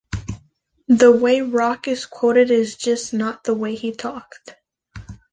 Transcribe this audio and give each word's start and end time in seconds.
The 0.87 1.11
way 1.11 1.41
Rock 1.41 1.87
is 1.87 2.07
quoted 2.07 2.49
is 2.49 2.75
just 2.75 3.13
not 3.13 3.43
the 3.43 3.53
way 3.53 3.75
he 3.75 3.91
talked. 3.91 4.55